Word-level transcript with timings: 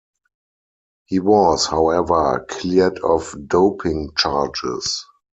He 1.05 1.19
was, 1.19 1.67
however, 1.67 2.43
cleared 2.49 2.97
of 3.03 3.35
doping 3.47 4.13
charges. 4.17 5.05